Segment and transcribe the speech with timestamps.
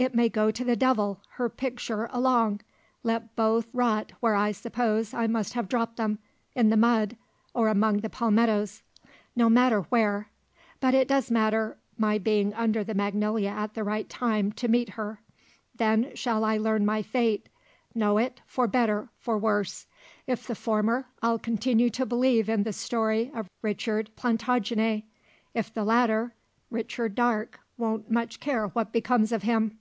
[0.00, 2.60] "It may go to the devil, her picture along!
[3.02, 6.20] Let both rot where I suppose I must have dropped them
[6.54, 7.18] in the mud,
[7.52, 8.82] or among the palmettoes.
[9.36, 10.30] No matter where.
[10.80, 14.88] But it does matter, my being under the magnolia at the right time, to meet
[14.94, 15.20] her.
[15.76, 17.50] Then shall I learn my fate
[17.94, 19.86] know it, for better, for worse.
[20.26, 25.02] If the former, I'll continue to believe in the story of Richard Plantagenet;
[25.52, 26.32] if the latter,
[26.70, 29.76] Richard Darke won't much care what becomes of him."